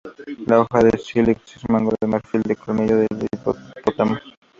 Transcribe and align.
La 0.47 0.59
hoja 0.59 0.79
es 0.79 0.85
de 0.93 0.97
Sílex 0.97 1.57
y 1.57 1.59
el 1.59 1.73
mango 1.73 1.93
de 2.01 2.07
marfil, 2.07 2.41
de 2.41 2.55
colmillo 2.55 2.97
de 2.97 3.05
hipopótamo. 3.31 4.17